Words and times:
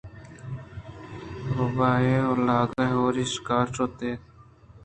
روباہے 1.55 2.15
ءُ 2.29 2.43
لاگے 2.45 2.85
ہُوری 2.93 3.25
ءَ 3.27 3.31
شکار 3.33 3.67
ءَ 3.69 3.73
شُت 3.75 3.97
اَنت 4.05 4.21